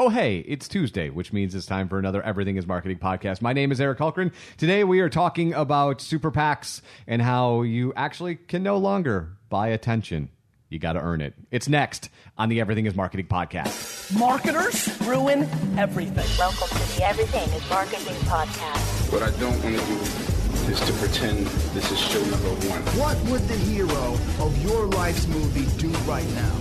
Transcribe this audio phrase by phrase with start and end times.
[0.00, 3.42] Oh, hey, it's Tuesday, which means it's time for another Everything is Marketing podcast.
[3.42, 4.30] My name is Eric Hulkran.
[4.56, 9.66] Today we are talking about super PACs and how you actually can no longer buy
[9.66, 10.28] attention.
[10.68, 11.34] You got to earn it.
[11.50, 14.16] It's next on the Everything is Marketing podcast.
[14.16, 16.28] Marketers ruin everything.
[16.38, 19.12] Welcome to the Everything is Marketing podcast.
[19.12, 21.44] What I don't want to do is to pretend
[21.74, 22.82] this is show number one.
[23.00, 26.56] What would the hero of your life's movie do right now?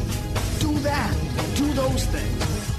[0.57, 1.15] Do that.
[1.55, 2.76] Do those things.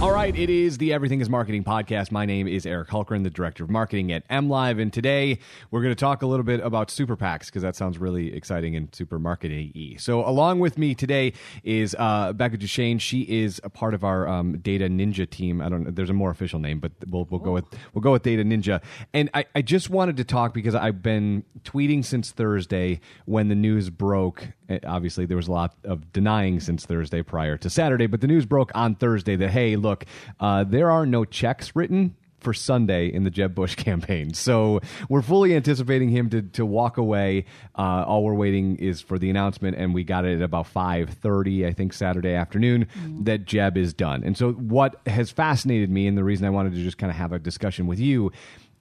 [0.00, 2.12] All right, it is the Everything is Marketing podcast.
[2.12, 5.38] My name is Eric Hulkran, the director of marketing at MLive, and today
[5.70, 8.76] we're going to talk a little bit about super PACs because that sounds really exciting
[8.76, 9.96] and super marketing y.
[9.98, 11.32] So, along with me today
[11.64, 12.98] is uh, Becca Duchesne.
[12.98, 15.60] She is a part of our um, Data Ninja team.
[15.60, 18.12] I don't know, there's a more official name, but we'll, we'll go with we'll go
[18.12, 18.80] with Data Ninja.
[19.12, 23.56] And I, I just wanted to talk because I've been tweeting since Thursday when the
[23.56, 24.48] news broke.
[24.68, 28.26] Eh, Obviously, there was a lot of denying since Thursday prior to Saturday, but the
[28.26, 30.04] news broke on Thursday that hey, look,
[30.40, 34.32] uh, there are no checks written for Sunday in the Jeb Bush campaign.
[34.32, 37.46] So we're fully anticipating him to, to walk away.
[37.76, 41.10] Uh, all we're waiting is for the announcement, and we got it at about five
[41.10, 42.86] thirty, I think, Saturday afternoon
[43.24, 44.22] that Jeb is done.
[44.24, 47.16] And so what has fascinated me, and the reason I wanted to just kind of
[47.16, 48.30] have a discussion with you,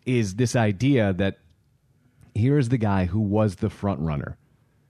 [0.06, 1.40] is this idea that
[2.36, 4.38] here is the guy who was the front runner.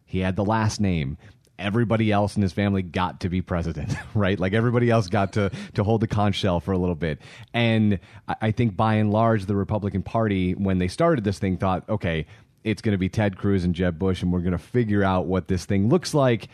[0.07, 1.17] He had the last name.
[1.59, 4.39] Everybody else in his family got to be president, right?
[4.39, 7.19] Like everybody else got to to hold the conch shell for a little bit.
[7.53, 11.57] And I, I think by and large, the Republican Party, when they started this thing,
[11.57, 12.25] thought, okay,
[12.63, 15.25] it's going to be Ted Cruz and Jeb Bush, and we're going to figure out
[15.25, 16.47] what this thing looks like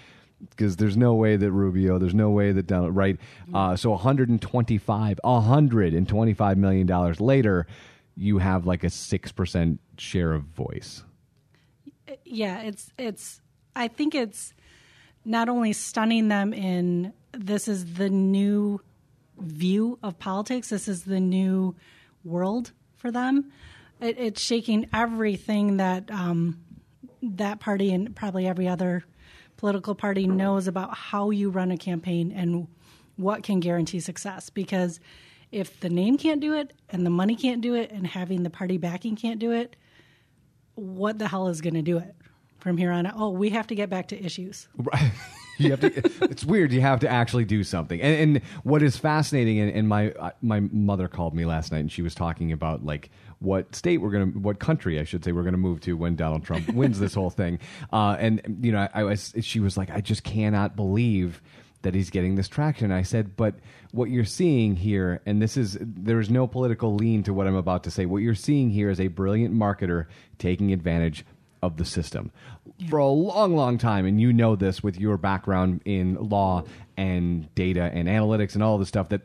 [0.49, 3.17] because there's no way that Rubio, there's no way that Donald, right?
[3.53, 7.65] Uh, so 125, 125 million dollars later,
[8.15, 11.03] you have like a six percent share of voice.
[12.25, 13.41] yeah it's it's
[13.75, 14.53] i think it's
[15.25, 18.79] not only stunning them in this is the new
[19.39, 21.75] view of politics this is the new
[22.23, 22.71] world
[23.03, 23.51] for them.
[23.99, 26.59] It, it's shaking everything that um,
[27.21, 29.03] that party and probably every other
[29.57, 32.67] political party knows about how you run a campaign and
[33.15, 34.49] what can guarantee success.
[34.49, 34.99] Because
[35.51, 38.49] if the name can't do it and the money can't do it and having the
[38.49, 39.75] party backing can't do it
[40.75, 42.15] what the hell is going to do it
[42.63, 43.13] from here on out?
[43.17, 44.67] Oh, we have to get back to issues.
[44.77, 45.11] Right.
[45.57, 45.91] you have to.
[46.23, 46.71] it's weird.
[46.71, 48.01] You have to actually do something.
[48.01, 51.79] And, and what is fascinating, and, and my uh, my mother called me last night,
[51.79, 55.33] and she was talking about like what state we're gonna, what country I should say
[55.33, 57.59] we're gonna move to when Donald Trump wins this whole thing.
[57.91, 59.33] Uh, and you know, I, I was.
[59.41, 61.41] She was like, I just cannot believe
[61.83, 62.93] that he's getting this traction.
[62.93, 63.55] I said, but
[63.91, 67.55] what you're seeing here, and this is there is no political lean to what I'm
[67.55, 68.05] about to say.
[68.05, 70.05] What you're seeing here is a brilliant marketer
[70.39, 71.25] taking advantage
[71.63, 72.31] of the system
[72.89, 74.05] for a long, long time.
[74.05, 76.63] And you know this with your background in law
[76.97, 79.21] and data and analytics and all the stuff that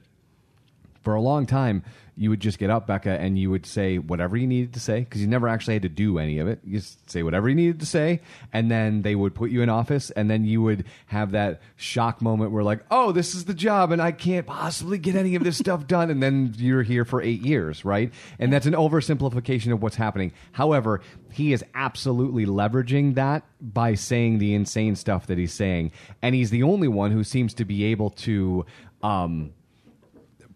[1.09, 1.83] for a long time
[2.17, 5.01] you would just get up becca and you would say whatever you needed to say
[5.01, 6.61] because you never actually had to do any of it.
[6.63, 8.21] You just say whatever you needed to say
[8.53, 12.21] and then they would put you in office and then you would have that shock
[12.21, 15.45] moment where like oh this is the job and i can't possibly get any of
[15.45, 18.13] this stuff done and then you're here for eight years right?
[18.39, 20.33] And that's an oversimplification of what's happening.
[20.53, 21.01] However
[21.33, 26.51] he is absolutely leveraging that by saying the insane stuff that he's saying and he's
[26.51, 28.67] the only one who seems to be able to
[29.03, 29.55] um,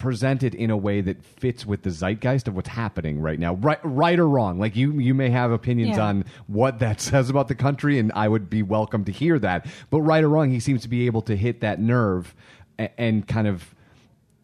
[0.02, 3.78] presented in a way that fits with the zeitgeist of what's happening right now right
[3.84, 6.06] right or wrong like you you may have opinions Yeah.
[6.06, 9.64] on what that says about the country and I would be welcome to hear that
[9.90, 12.34] but right or wrong he seems to be able to hit that nerve
[12.78, 13.76] and, and kind of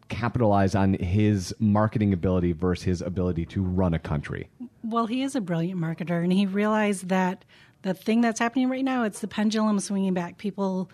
[0.07, 4.47] capitalize on his marketing ability versus his ability to run a country
[4.83, 7.43] Well, he is a brilliant marketer, and he realized that
[7.81, 10.37] the thing that's happening right now it's the pendulum swinging back.
[10.37, 10.89] People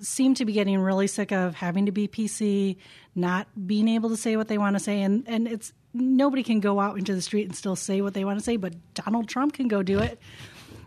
[0.00, 2.76] seem to be getting really sick of having to be PC,
[3.14, 6.60] not being able to say what they want to say, and and it's nobody can
[6.60, 9.28] go out into the street and still say what they want to say, but Donald
[9.28, 10.20] Trump can go do it.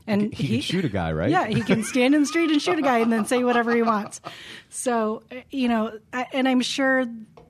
[0.07, 1.29] And he can shoot a guy, right?
[1.29, 3.75] Yeah, he can stand in the street and shoot a guy and then say whatever
[3.75, 4.21] he wants.
[4.69, 5.99] So, uh, you know,
[6.33, 7.05] and I'm sure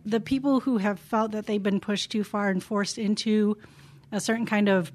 [0.05, 3.57] the people who have felt that they've been pushed too far and forced into
[4.11, 4.91] a certain kind of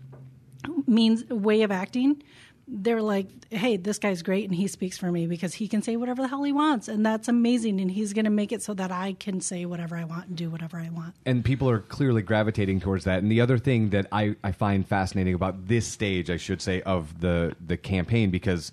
[0.86, 2.22] means way of acting,
[2.66, 5.96] they're like, "Hey, this guy's great and he speaks for me because he can say
[5.96, 8.72] whatever the hell he wants and that's amazing and he's going to make it so
[8.74, 11.80] that I can say whatever I want and do whatever I want." and people are
[11.80, 13.22] clearly gravitating towards that.
[13.22, 16.80] And the other thing that I, I find fascinating about this stage, I should say,
[16.82, 18.72] of the the campaign, because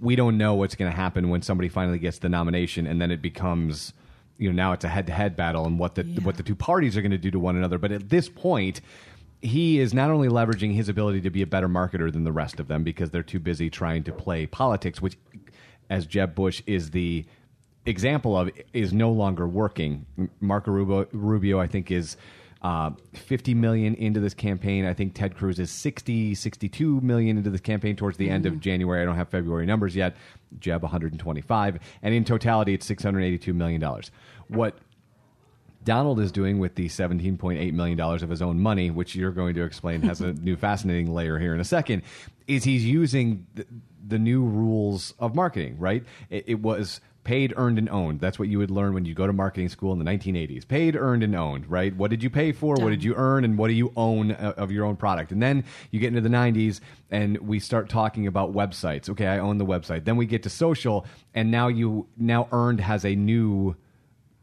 [0.00, 3.10] we don't know what's going to happen when somebody finally gets the nomination, and then
[3.10, 3.92] it becomes,
[4.38, 6.20] you know, now it's a head to head battle, and what the Yeah.
[6.22, 7.76] what the two parties are going to do to one another.
[7.78, 8.80] But at this point.
[9.42, 12.58] He is not only leveraging his ability to be a better marketer than the rest
[12.58, 15.18] of them because they're too busy trying to play politics, which,
[15.90, 17.24] as Jeb Bush is the
[17.84, 20.06] example of is no longer working.
[20.40, 22.16] Marco Rubio, Rubio I think, is
[22.62, 24.84] uh, 50 million into this campaign.
[24.84, 28.60] I think Ted Cruz is 60, 62 million into this campaign towards the end of
[28.60, 29.02] January.
[29.02, 30.16] I don't have February numbers yet.
[30.58, 34.10] Jeb 125, and in totality, it's 682 million dollars.
[34.48, 34.78] What
[35.86, 39.62] Donald is doing with the $17.8 million of his own money, which you're going to
[39.62, 42.02] explain has a new fascinating layer here in a second,
[42.48, 43.64] is he's using the,
[44.06, 46.04] the new rules of marketing, right?
[46.28, 48.20] It, it was paid, earned, and owned.
[48.20, 50.66] That's what you would learn when you go to marketing school in the 1980s.
[50.66, 51.94] Paid, earned, and owned, right?
[51.94, 52.74] What did you pay for?
[52.74, 53.44] What did you earn?
[53.44, 55.30] And what do you own uh, of your own product?
[55.30, 56.80] And then you get into the 90s
[57.10, 59.08] and we start talking about websites.
[59.08, 60.04] Okay, I own the website.
[60.04, 63.76] Then we get to social, and now you now earned has a new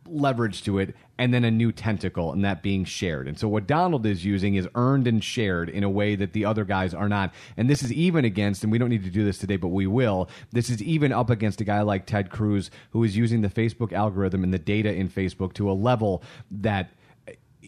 [0.08, 3.28] leverage to it and then a new tentacle and that being shared.
[3.28, 6.46] And so what Donald is using is earned and shared in a way that the
[6.46, 7.34] other guys are not.
[7.56, 9.88] And this is even against and we don't need to do this today but we
[9.88, 10.30] will.
[10.52, 13.94] This is even up against a guy like Ted Cruz who is using the Facebook
[13.94, 16.90] algorithm and the data in Facebook to a level that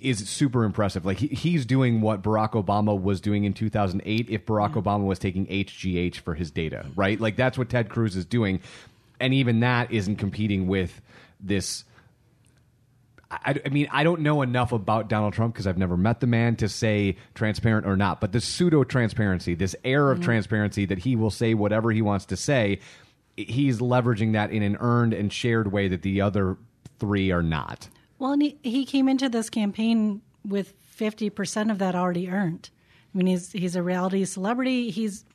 [0.01, 1.05] is super impressive.
[1.05, 4.83] Like he, he's doing what Barack Obama was doing in 2008 if Barack mm.
[4.83, 7.19] Obama was taking HGH for his data, right?
[7.19, 8.61] Like that's what Ted Cruz is doing.
[9.19, 11.01] And even that isn't competing with
[11.39, 11.85] this
[13.31, 16.27] I, I mean, I don't know enough about Donald Trump because I've never met the
[16.27, 18.21] man to say transparent or not.
[18.21, 20.25] But the pseudo transparency, this air of mm-hmm.
[20.25, 22.79] transparency that he will say whatever he wants to say,
[23.35, 26.57] he's leveraging that in an earned and shared way that the other
[26.99, 27.89] three are not.
[28.19, 32.69] Well, and he, he came into this campaign with 50% of that already earned.
[33.13, 34.89] I mean, he's, he's a reality celebrity.
[34.91, 35.25] He's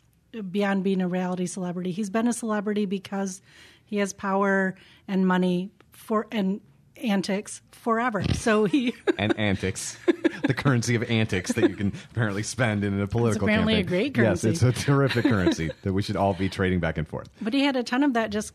[0.50, 1.90] beyond being a reality celebrity.
[1.90, 3.42] He's been a celebrity because
[3.84, 4.76] he has power
[5.08, 6.60] and money for and
[7.02, 8.22] antics forever.
[8.34, 9.96] So he And antics,
[10.44, 13.46] the currency of antics that you can apparently spend in a political.
[13.48, 13.62] Campaign.
[13.64, 14.48] Apparently a great currency.
[14.48, 17.28] Yes, it's a terrific currency that we should all be trading back and forth.
[17.40, 18.52] but he had a ton of that just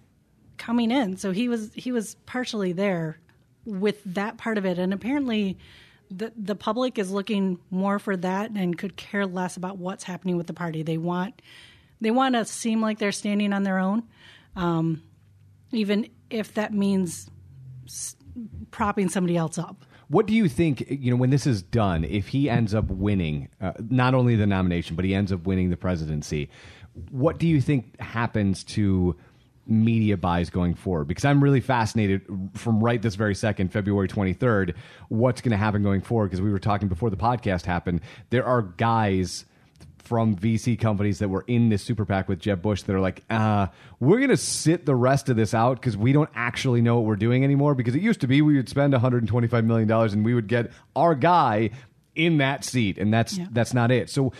[0.57, 1.17] coming in.
[1.17, 3.19] So he was he was partially there
[3.65, 5.57] with that part of it, and apparently.
[6.11, 10.37] The, the public is looking more for that and could care less about what's happening
[10.37, 10.83] with the party.
[10.83, 11.41] They want
[11.99, 14.03] they want to seem like they're standing on their own,
[14.55, 15.01] um,
[15.71, 17.27] even if that means
[17.87, 18.15] s-
[18.71, 19.85] propping somebody else up.
[20.07, 23.49] What do you think, you know, when this is done, if he ends up winning
[23.59, 26.49] uh, not only the nomination, but he ends up winning the presidency,
[27.09, 29.15] what do you think happens to
[29.67, 31.07] media buys going forward?
[31.07, 32.21] Because I'm really fascinated
[32.53, 34.75] from right this very second, February 23rd,
[35.09, 36.27] what's going to happen going forward.
[36.27, 39.45] Because we were talking before the podcast happened, there are guys
[40.05, 43.23] from VC companies that were in this super PAC with Jeb Bush that are like,
[43.29, 43.67] uh,
[43.99, 47.05] we're going to sit the rest of this out because we don't actually know what
[47.05, 47.75] we're doing anymore.
[47.75, 50.71] Because it used to be we would spend 125 million dollars and we would get
[50.95, 51.71] our guy
[52.15, 53.47] in that seat, and that's Yeah.
[53.51, 54.09] that's not it.
[54.09, 54.31] So,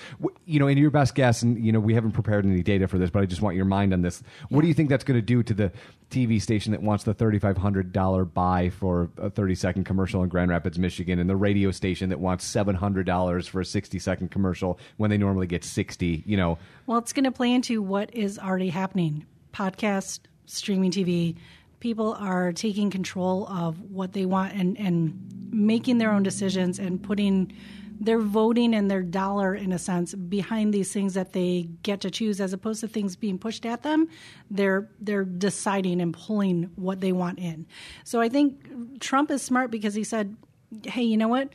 [0.46, 2.98] you know, in your best guess, and you know, we haven't prepared any data for
[2.98, 4.24] this, but I just want your mind on this.
[4.50, 5.72] What do you think that's going to do to the
[6.10, 10.50] TV station that wants the thirty-five hundred dollar buy for a thirty-second commercial in Grand
[10.52, 14.80] Rapids, Michigan, and the radio station that wants seven hundred dollars for a sixty-second commercial
[14.98, 16.24] when they normally get sixty?
[16.26, 21.36] You know, Well, it's going to play into what is already happening podcast, streaming TV.
[21.80, 27.02] People are taking control of what they want and, and making their own decisions and
[27.02, 27.54] putting
[27.98, 32.12] their voting and their dollar, in a sense, behind these things that they get to
[32.12, 34.10] choose, as opposed to things being pushed at them.
[34.52, 37.68] They're they're deciding and pulling what they want in.
[38.04, 40.36] So I think Trump is smart because he said,
[40.84, 41.50] "Hey, you know what?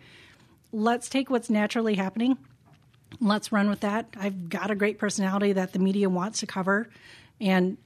[0.72, 2.38] Let's take what's naturally happening
[3.20, 4.06] let's run with that.
[4.16, 6.88] I've got a great personality that the media wants to cover,
[7.40, 7.76] and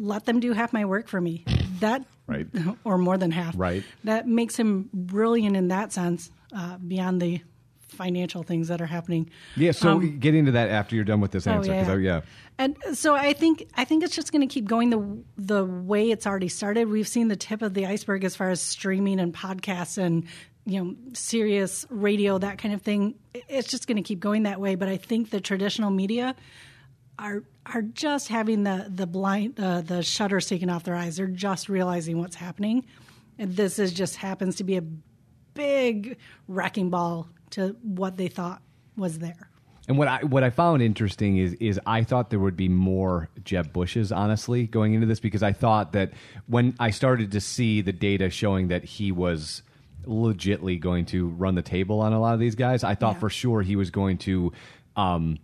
[0.00, 1.44] let them do half my work for me.
[1.80, 2.46] That, Right.
[2.84, 3.54] or more than half.
[3.58, 3.82] Right.
[4.04, 7.40] That makes him brilliant in that sense, uh, beyond the
[7.88, 9.28] financial things that are happening.
[9.56, 9.72] yeah.
[9.72, 11.72] So get into that after you're done with this answer.
[11.72, 12.20] 'cause I- yeah.
[12.56, 16.10] And so I think I think it's just going to keep going the the way
[16.10, 16.88] it's already started.
[16.88, 20.24] We've seen the tip of the iceberg as far as streaming and podcasts and
[20.66, 23.14] you know Sirius radio that kind of thing.
[23.34, 24.74] It's just going to keep going that way.
[24.76, 26.36] But I think the traditional media
[27.18, 31.16] are are just having the the blind uh, the shutters taken off their eyes.
[31.16, 32.84] They're just realizing what's happening,
[33.38, 34.82] and this is just happens to be a
[35.54, 36.16] big
[36.48, 38.62] wrecking ball to what they thought
[38.96, 39.50] was there.
[39.88, 43.28] And what I what I found interesting is is I thought there would be more
[43.44, 46.12] Jeb Bushes, honestly, going into this because I thought that
[46.46, 49.62] when I started to see the data showing that he was
[50.06, 53.20] legitly going to run the table on a lot of these guys, I thought Yeah.
[53.20, 54.52] for sure he was going to.
[54.96, 55.38] Um,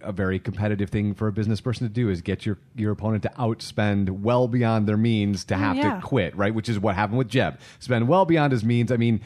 [0.00, 3.22] a very competitive thing for a business person to do is get your, your opponent
[3.24, 5.94] to outspend well beyond their means to oh, have Oh, yeah.
[5.96, 6.54] to quit, right?
[6.54, 7.58] Which is what happened with Jeb.
[7.78, 8.90] Spend well beyond his means.
[8.92, 9.20] I mean,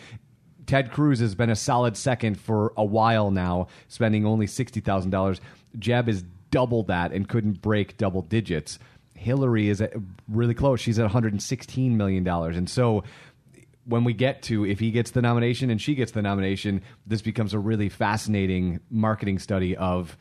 [0.66, 5.10] Ted Cruz has been a solid second for a while now, spending only sixty thousand
[5.10, 5.40] dollars.
[5.78, 8.78] Jeb is double that and couldn't break double digits.
[9.14, 9.92] Hillary is at
[10.28, 10.80] really close.
[10.80, 13.04] She's at 116 million dollars, and so
[13.84, 17.22] when we get to if he gets the nomination and she gets the nomination, this
[17.22, 20.16] becomes a really fascinating marketing study of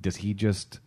[0.00, 0.80] does he just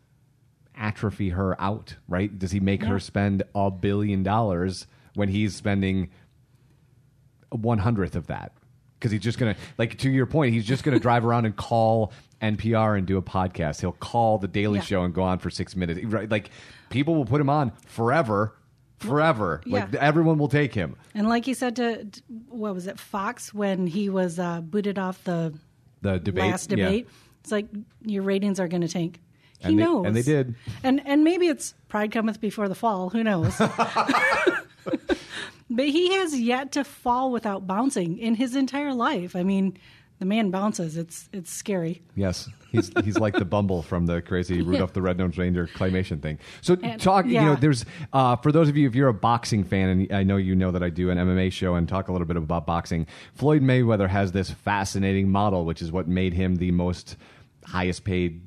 [0.75, 2.38] atrophy her out, right?
[2.38, 6.10] Does he make her spend a billion dollars when he's spending
[7.50, 8.51] one hundredth of that?
[9.00, 12.12] Because he's just gonna like to your point, he's just gonna drive around and call
[12.41, 13.82] NPR and do a podcast.
[13.82, 14.86] He'll call the Daily Yeah.
[14.86, 16.03] Show and go on for six minutes.
[16.03, 16.29] Right?
[16.29, 16.50] Like
[16.89, 18.55] people will put him on forever,
[19.00, 19.62] forever.
[19.65, 20.96] Like everyone will take him.
[21.13, 22.08] And like he said to
[22.50, 25.53] what was it Fox when he was uh, booted off the
[26.01, 26.89] The debate, last yeah.
[27.43, 27.67] It's like
[28.05, 29.19] your ratings are going to tank.
[29.59, 30.55] He And they- knows, and they did.
[30.83, 33.09] And and maybe it's pride cometh before the fall.
[33.09, 33.57] Who knows?
[35.69, 39.35] but he has yet to fall without bouncing in his entire life.
[39.35, 39.77] I mean,
[40.20, 40.96] the man bounces.
[40.98, 42.01] It's it's scary.
[42.15, 46.39] Yes, he's he's like the Bumble from the crazy Rudolph the Red-Nosed Reindeer claymation thing.
[46.62, 49.63] So And- talk, you know, there's uh, for those of you if you're a boxing
[49.63, 52.12] fan, and I know you know that I do an MMA show and talk a
[52.12, 53.08] little bit about boxing.
[53.34, 57.17] Floyd Mayweather has this fascinating model, which is what made him the most
[57.65, 58.41] highest paid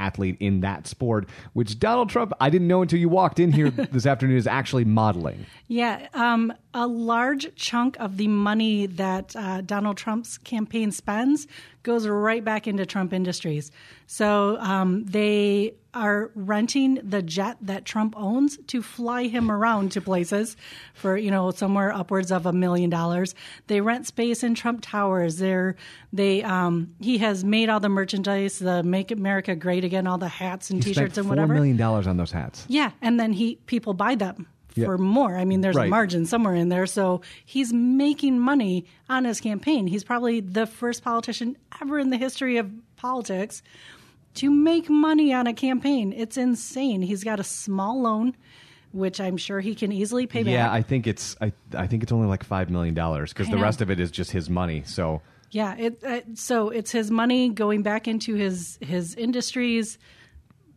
[0.00, 1.28] athlete in that sport.
[1.52, 4.84] Which Donald Trump, I didn't know until you walked in here this afternoon, is actually
[4.84, 5.46] modeling.
[5.68, 11.46] Yeah, um, a large chunk of the money that uh, Donald Trump's campaign spends
[11.82, 13.70] goes right back into Trump Industries.
[14.06, 20.00] So um, they are renting the jet that Trump owns to fly him around to
[20.00, 20.56] places
[20.94, 23.34] for you know somewhere upwards of a million dollars.
[23.66, 25.38] They rent space in Trump Towers.
[25.38, 25.76] They're
[26.12, 30.28] they um, he has made all the merchandise, the Make America Great Again, all the
[30.28, 31.54] hats and He T-shirts and whatever.
[31.54, 32.64] million dollars on those hats.
[32.68, 34.46] Yeah, and then he people buy them
[34.84, 35.36] for more.
[35.36, 35.88] I mean, there's Right.
[35.88, 39.88] a margin somewhere in there, so he's making money on his campaign.
[39.88, 43.62] He's probably the first politician ever in the history of politics
[44.40, 46.14] to make money on a campaign.
[46.16, 47.02] It's insane.
[47.02, 48.34] He's got a small loan,
[48.92, 50.52] which I'm sure he can easily pay back.
[50.52, 53.50] Yeah, I think it's I, I think it's only like five million dollars because I
[53.50, 53.62] the know.
[53.62, 54.82] rest of it is just his money.
[54.86, 55.20] So
[55.50, 59.98] Yeah, it, uh, so it's his money going back into his his industries,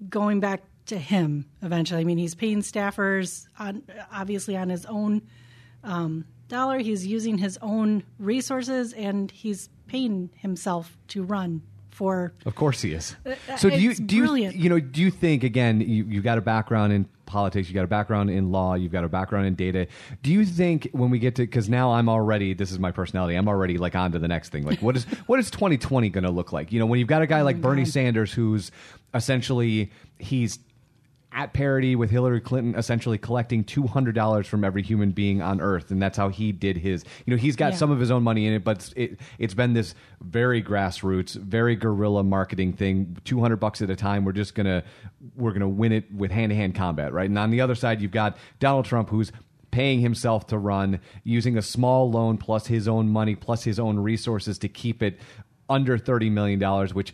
[0.09, 2.01] going back to him eventually.
[2.01, 5.21] I mean, he's paying staffers on obviously on his own
[5.85, 6.79] um, dollar.
[6.79, 11.61] He's using his own resources, and he's paying himself to run
[11.93, 12.33] for.
[12.45, 13.15] Of course he is.
[13.25, 14.55] Uh, uh, so do you do you brilliant.
[14.55, 17.83] you know do you think again you you got a background in politics, You've got
[17.83, 19.87] a background in law, you've got a background in data.
[20.21, 23.35] Do you think when we get to because now I'm already this is my personality,
[23.35, 24.63] I'm already like on to the next thing.
[24.65, 26.71] Like what is what is 2020 going to look like?
[26.71, 28.71] You know, when you've got a guy like oh Bernie Sanders who's
[29.13, 30.59] essentially he's
[31.33, 35.59] at parity with Hillary Clinton, essentially collecting two hundred dollars from every human being on
[35.59, 37.03] Earth, and that's how he did his.
[37.25, 37.77] You know, he's got Yeah.
[37.79, 41.75] some of his own money in it, but it it's been this very grassroots, very
[41.75, 43.17] guerrilla marketing thing.
[43.25, 44.25] Two hundred bucks at a time.
[44.25, 44.83] We're just gonna
[45.35, 47.29] we're gonna win it with hand to hand combat, right?
[47.29, 49.31] And on the other side, you've got Donald Trump, who's
[49.71, 53.97] paying himself to run using a small loan plus his own money plus his own
[53.97, 55.19] resources to keep it
[55.67, 57.13] under thirty million dollars, which.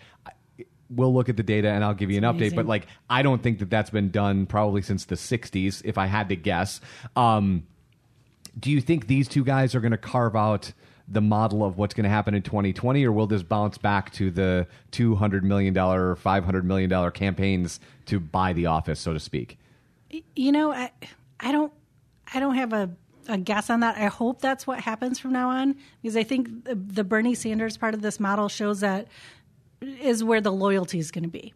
[0.89, 2.55] We'll look at the data and I'll give you an update.
[2.55, 6.07] But like, I don't think that that's been done probably since the '60s, if I
[6.07, 6.81] had to guess.
[7.15, 7.67] Um,
[8.59, 10.73] do you think these two guys are going to carve out
[11.11, 14.29] the model of what's going to happen in 2020, or will this bounce back to
[14.29, 19.19] the 200 million dollar or 500 million dollar campaigns to buy the office, so to
[19.19, 19.57] speak?
[20.35, 20.91] You know, I,
[21.39, 21.73] I don't,
[22.33, 22.91] I don't have a,
[23.27, 23.97] a guess on that.
[23.97, 27.75] I hope that's what happens from now on because I think the, the Bernie Sanders
[27.75, 29.07] part of this model shows that
[29.81, 31.53] is where the loyalty is going to be.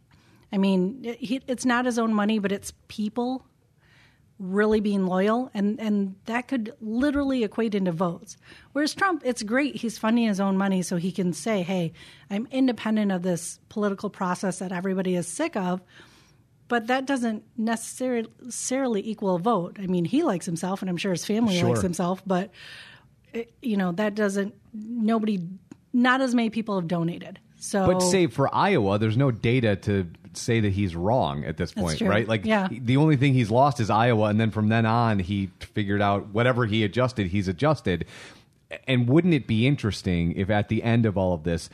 [0.52, 3.46] I mean, he, it's not his own money, but it's people
[4.40, 8.36] really being loyal, and and that could literally equate into votes.
[8.74, 11.94] Whereas Trump, it's great he's funding his own money, so he can say, "Hey,
[12.30, 15.82] I'm independent of this political process that everybody is sick of."
[16.68, 19.78] But that doesn't necessarily necessarily equal a vote.
[19.80, 21.70] I mean, he likes himself, and I'm sure his family Sure.
[21.70, 22.52] likes himself, but
[23.34, 24.56] it, you know that doesn't.
[24.74, 25.40] Nobody,
[25.94, 27.40] not as many people have donated.
[27.64, 31.72] So, But say for Iowa, there's no data to say that he's wrong at this
[31.72, 32.10] point, true.
[32.10, 32.28] right?
[32.28, 32.68] Like, Yeah.
[32.70, 36.28] the only thing he's lost is Iowa, and then from then on, he figured out
[36.34, 38.04] whatever he adjusted, he's adjusted.
[38.86, 41.70] And wouldn't it be interesting if at the end of all of this,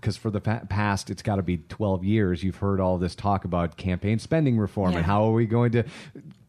[0.00, 3.44] because for the past, it's got to be 12 years, you've heard all this talk
[3.44, 5.82] about campaign spending reform and how are we going to.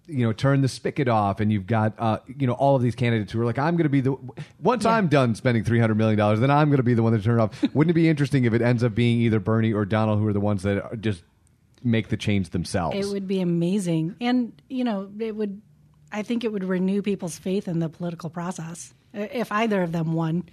[0.06, 2.96] You know, turn the spigot off, and you've got uh, you know all of these
[2.96, 4.16] candidates who are like, "I'm going to be the
[4.62, 4.92] once Yeah.
[4.92, 7.24] I'm done spending three hundred million dollars, then I'm going to be the one that
[7.24, 9.86] turn it off." Wouldn't it be interesting if it ends up being either Bernie or
[9.86, 11.24] Donald who are the ones that are- just
[11.84, 12.98] make the change themselves?
[12.98, 14.16] It would be amazing.
[14.22, 15.62] And, you know, it would,
[16.14, 20.14] I think it would renew people's faith in the political process if either of them
[20.14, 20.44] won,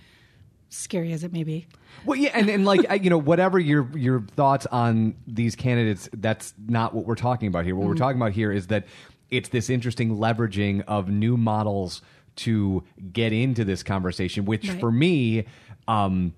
[0.70, 1.66] scary as it may be.
[2.04, 6.54] Well, yeah, and, and like you know, whatever your your thoughts on these candidates, that's
[6.68, 7.74] not what we're talking about here.
[7.76, 8.86] What we're talking about here is that
[9.30, 12.02] it's this interesting leveraging of new models
[12.36, 12.82] to
[13.12, 14.80] get into this conversation, which Right.
[14.80, 15.44] for me,
[15.88, 16.32] um,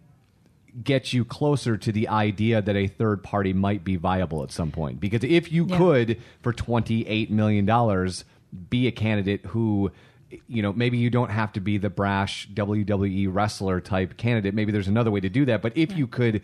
[0.85, 4.71] gets you closer to the idea that a third party might be viable at some
[4.71, 4.99] point.
[5.01, 5.77] Because if you Yeah.
[5.77, 7.67] could, for $28 million,
[8.71, 9.91] be a candidate who,
[10.49, 14.55] you know, maybe you don't have to be the brash WWE wrestler type candidate.
[14.55, 15.61] Maybe there's another way to do that.
[15.61, 16.41] But if you could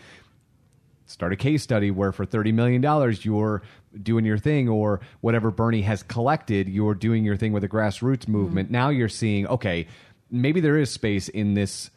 [1.08, 2.82] start a case study where for $30 million
[3.22, 3.62] you're
[4.02, 8.20] doing your thing or whatever Bernie has collected, you're doing your thing with a grassroots
[8.20, 8.32] mm-hmm.
[8.32, 8.70] movement.
[8.70, 9.86] Now you're seeing, okay,
[10.30, 11.90] maybe there is space in this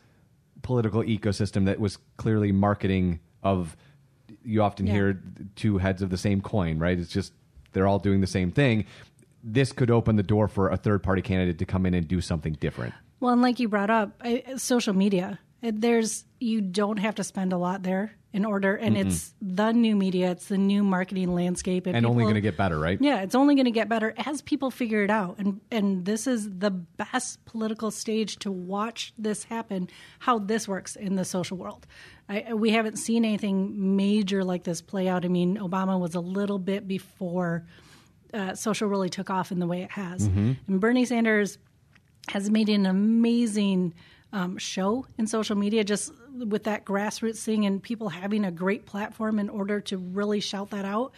[0.61, 3.75] political ecosystem that was clearly marketing of
[4.43, 4.93] you often Yeah.
[4.93, 5.23] hear
[5.55, 6.97] two heads of the same coin, right?
[6.97, 7.33] It's just
[7.73, 8.85] they're all doing the same thing.
[9.43, 12.21] This could open the door for a third party candidate to come in and do
[12.21, 12.93] something different.
[13.19, 15.39] Well, and like you brought up, I, social media.
[15.61, 19.95] There's you don't have to spend a lot there in order, and it's the new
[19.95, 20.31] media.
[20.31, 22.97] It's the new marketing landscape, And only people- going to get better, right?
[23.01, 26.25] Yeah, it's only going to get better as people figure it out, and and this
[26.27, 29.87] is the best political stage to watch this happen.
[30.19, 31.85] How this works in the social world.
[32.29, 35.25] I, we haven't seen anything major like this play out.
[35.25, 37.65] I mean, Obama was a little bit before
[38.33, 41.57] uh, social really took off in the way it has, and Bernie Sanders
[42.29, 43.93] has made an amazing
[44.33, 48.85] um, show in social media just with that grassroots thing and people having a great
[48.85, 51.11] platform in order to really shout that out.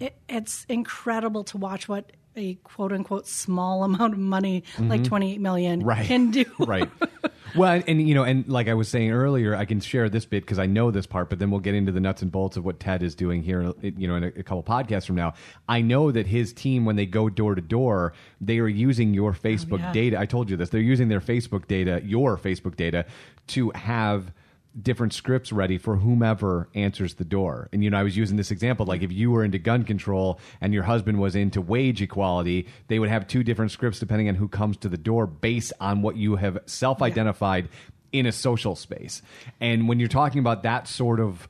[0.00, 5.40] It, it's incredible to watch what a quote unquote small amount of money like 28
[5.40, 5.88] million Mm-hmm.
[5.88, 6.06] Right.
[6.06, 6.44] can do.
[6.58, 6.90] right.
[7.54, 10.24] Well, and, and, you know, and like I was saying earlier, I can share this
[10.24, 12.56] bit because I know this part, but then we'll get into the nuts and bolts
[12.56, 15.34] of what Ted is doing here, you know, in a, a couple podcasts from now.
[15.68, 19.30] I know that his team, when they go door to door, they are using your
[19.30, 19.92] oh, Facebook yeah.
[19.92, 20.18] data.
[20.18, 20.70] I told you this.
[20.70, 23.06] They're using their Facebook data, your Facebook data,
[23.48, 24.32] to have
[24.80, 27.68] different scripts ready for whomever answers the door.
[27.72, 30.40] And you know, I was using this example like if you were into gun control
[30.60, 34.34] and your husband was into wage equality, they would have two different scripts depending on
[34.34, 37.68] who comes to the door based on what you have self-identified
[38.12, 39.22] in a social space.
[39.60, 41.46] And when you're talking about that sort of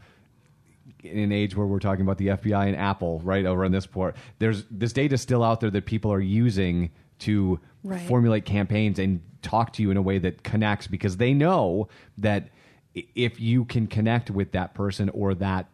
[1.02, 3.86] in an age where we're talking about the FBI and Apple right over on this
[3.86, 8.00] port, there's this data still out there that people are using to Right.
[8.00, 12.48] formulate campaigns and talk to you in a way that connects because they know that
[12.94, 15.68] if you can connect with that person or that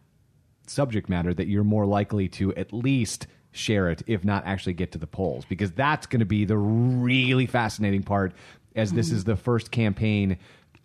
[0.67, 4.91] subject matter that you're more likely to at least share it if not actually get
[4.93, 5.45] to the polls.
[5.45, 8.33] Because that's going to be the really fascinating part
[8.75, 10.37] as this is the first campaign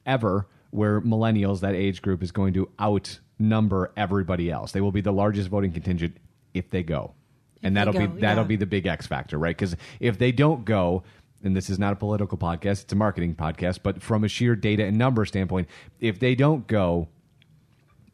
[0.04, 4.72] ever where millennials that age group is going to outnumber everybody else.
[4.72, 6.16] They will be the largest voting contingent
[6.52, 7.14] if they go.
[7.62, 8.48] And that'll be that'll yeah.
[8.48, 9.56] be the big x factor right?
[9.56, 11.04] Because if they don't go
[11.42, 14.56] and this is not a political podcast it's a marketing podcast but from a sheer
[14.56, 15.68] data and number standpoint
[16.00, 17.08] if they don't go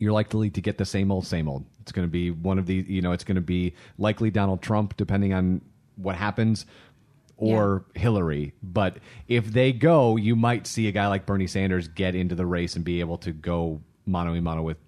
[0.03, 1.65] you're likely to get the same old, same old.
[1.81, 4.61] It's going to be one of these, you know, it's going to be likely Donald
[4.61, 5.61] Trump, depending on
[5.95, 6.67] what happens,
[7.37, 8.53] or Hillary.
[8.65, 8.97] But
[9.29, 12.75] if they go, you might see a guy like Bernie Sanders get into the race
[12.75, 14.79] and be able to go mano a mano with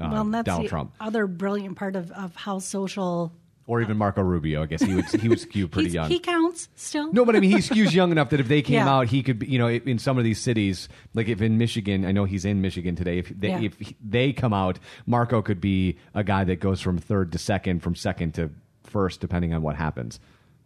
[0.00, 0.94] uh, well, that's Donald the Trump.
[1.00, 3.32] other brilliant part of, of how social
[3.66, 4.62] Or even Marco Rubio.
[4.64, 6.08] I guess he would he would skew pretty he's- young.
[6.08, 7.12] he counts still.
[7.12, 8.88] No, but I mean, he skews young enough that if they came Yeah.
[8.92, 12.04] out, he could, be, you know, in some of these cities, like if in Michigan,
[12.04, 13.18] I know he's in Michigan today.
[13.18, 13.60] If they, Yeah.
[13.60, 17.80] if they come out, Marco could be a guy that goes from third to second,
[17.84, 18.50] from second to
[18.82, 20.18] first, depending on what happens.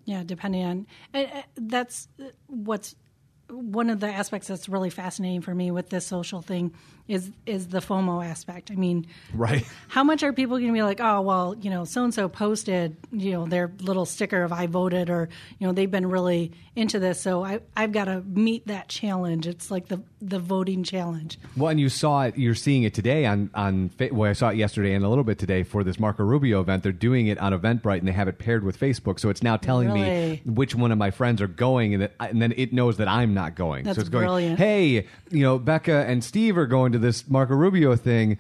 [0.07, 1.25] Yeah, depending on uh,
[1.57, 2.95] that's uh, what's
[3.55, 6.73] one of the aspects that's really fascinating for me with this social thing
[7.07, 8.71] is is the FOMO aspect.
[8.71, 9.67] I mean, Right.
[9.89, 12.29] how much are people going to be like, oh well, you know, so and so
[12.31, 16.53] posted, you know, their little sticker of I voted, or you know, they've been really
[16.77, 19.47] into this, so I I've got to meet that challenge.
[19.47, 21.39] It's like the the voting challenge.
[21.59, 22.39] Well, and you saw it.
[22.39, 23.91] You're seeing it today on on.
[24.11, 26.83] Well, I saw it yesterday and a little bit today for this Marco Rubio event.
[26.85, 29.21] They're doing it on Eventbrite and they have it paired with Facebook.
[29.21, 30.01] So it's now telling Really?
[30.01, 33.09] me which one of my friends are going, and, that, and then it knows that
[33.09, 33.85] I'm not going.
[33.85, 34.59] That's so it's going, brilliant.
[34.59, 38.39] hey, you know, Becca and Steve are going to this Marco Rubio thing.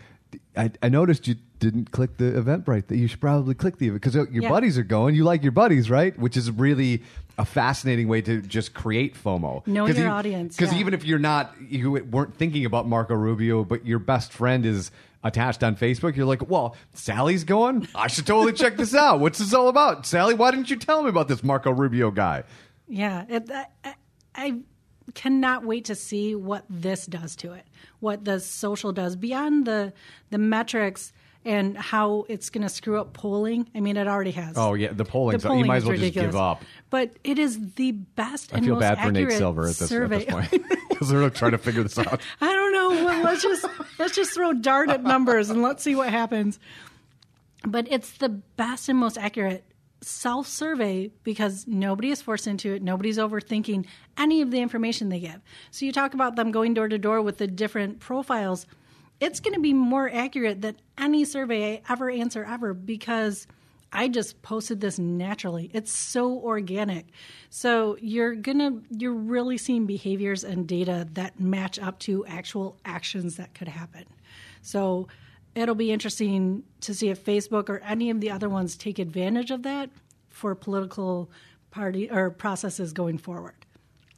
[0.56, 2.88] I, I noticed you didn't click the Eventbrite.
[2.88, 4.48] That you should probably click the event because your Yeah.
[4.48, 5.14] buddies are going.
[5.14, 6.16] You like your buddies, right?
[6.18, 7.02] Which is really
[7.38, 9.66] a fascinating way to just create FOMO.
[9.66, 10.80] Know your you- audience, Because yeah.
[10.80, 14.90] even if you're not, you weren't thinking about Marco Rubio, but your best friend is
[15.24, 17.88] attached on Facebook, you're like, well, Sally's going.
[17.94, 19.20] I should totally check this out.
[19.20, 20.34] What's this all about, Sally?
[20.34, 22.42] Why didn't you tell me about this Marco Rubio guy?
[22.88, 23.94] Yeah, it, I-
[24.34, 24.58] I
[25.12, 27.64] cannot wait to see what this does to it.
[28.00, 29.92] What the social does beyond the
[30.30, 31.12] the metrics
[31.44, 33.68] and how it's going to screw up polling.
[33.74, 34.56] I mean, it already has.
[34.56, 35.38] Oh yeah, the polling.
[35.38, 36.28] The you might polling as well just ridiculous.
[36.28, 36.64] give up.
[36.90, 40.08] But it is the best I and feel bad for Nate Silver at this, at
[40.08, 40.50] this point
[40.88, 42.20] because they're trying to figure this out.
[42.40, 43.04] I don't know.
[43.04, 43.66] Well, let's just
[43.98, 46.58] let's just throw dart at numbers and let's see what happens.
[47.66, 49.64] But it's the best and most accurate
[50.06, 52.82] self survey because nobody is forced into it.
[52.82, 53.86] Nobody's overthinking
[54.16, 55.40] any of the information they give.
[55.70, 58.66] So you talk about them going door to door with the different profiles.
[59.20, 63.46] It's going to be more accurate than any survey I ever answer ever because
[63.94, 65.70] I just posted this naturally.
[65.72, 67.06] It's so organic.
[67.48, 73.36] So you're gonna you're really seeing behaviors and data that match up to actual actions
[73.36, 74.04] that could happen.
[74.62, 75.06] So
[75.54, 79.50] it'll be interesting to see if Facebook or any of the other ones take advantage
[79.50, 79.90] of that
[80.28, 81.30] for political
[81.70, 83.63] party or processes going forward.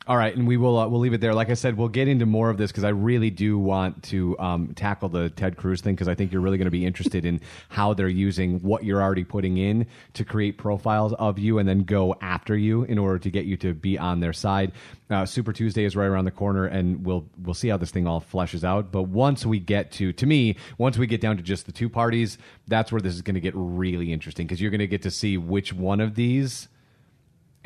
[0.08, 1.34] All right, and we will uh, we'll leave it there.
[1.34, 4.38] Like I said, we'll get into more of this because I really do want to
[4.38, 7.24] um, tackle the Ted Cruz thing because I think you're really going to be interested
[7.24, 7.40] in
[7.70, 11.82] how they're using what you're already putting in to create profiles of you and then
[11.82, 14.70] go after you in order to get you to be on their side.
[15.10, 18.06] Uh, Super Tuesday is right around the corner, and we'll we'll see how this thing
[18.06, 18.92] all fleshes out.
[18.92, 21.88] But once we get to to me, once we get down to just the two
[21.88, 22.38] parties,
[22.68, 25.10] that's where this is going to get really interesting because you're going to get to
[25.10, 26.68] see which one of these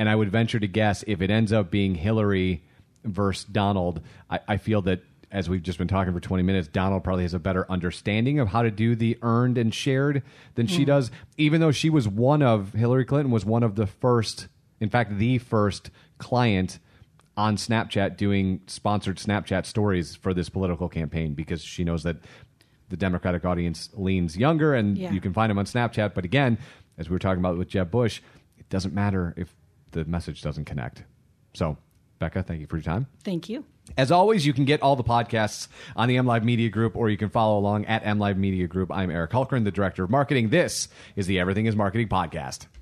[0.01, 2.65] and I would venture to guess if it ends up being Hillary
[3.05, 7.05] versus Donald, I, I, feel that as we've just been talking for 20 minutes, Donald
[7.05, 10.23] probably has a better understanding of how to do the earned and shared
[10.55, 10.85] than she hmm.
[10.85, 14.49] does, even though she was one of, Hillary Clinton was one of the first,
[14.81, 16.79] in fact, the first client
[17.37, 22.17] on Snapchat doing sponsored Snapchat stories for this political campaign because she knows that
[22.89, 25.13] the Democratic audience leans younger and yeah.
[25.13, 26.15] you can find them on Snapchat.
[26.15, 26.57] But again,
[26.97, 28.23] as we were talking about with Jeb Bush,
[28.59, 29.55] it doesn't matter if
[29.93, 31.05] the message doesn't connect.
[31.55, 31.77] So,
[32.19, 33.07] Becca, thank you for your time.
[33.25, 33.65] Thank you.
[33.97, 37.17] As always, you can get all the podcasts on the MLive Media Group, or you
[37.17, 38.93] can follow along at MLive Media Group.
[38.93, 40.51] I'm Eric Hulkran, the Director of Marketing.
[40.51, 42.67] This is the Everything is Marketing podcast.